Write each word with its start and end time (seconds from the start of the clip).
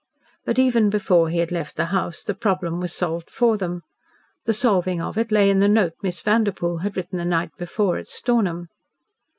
But, 0.45 0.57
even 0.57 0.89
before 0.89 1.29
he 1.29 1.37
had 1.37 1.51
left 1.51 1.75
the 1.77 1.85
house, 1.93 2.23
the 2.23 2.33
problem 2.33 2.79
was 2.79 2.91
solved 2.91 3.29
for 3.29 3.55
them. 3.55 3.83
The 4.45 4.51
solving 4.53 4.99
of 4.99 5.15
it 5.15 5.31
lay 5.31 5.47
in 5.51 5.59
the 5.59 5.67
note 5.67 5.93
Miss 6.01 6.21
Vanderpoel 6.21 6.77
had 6.79 6.97
written 6.97 7.19
the 7.19 7.23
night 7.23 7.51
before 7.55 7.97
at 7.97 8.07
Stornham. 8.07 8.69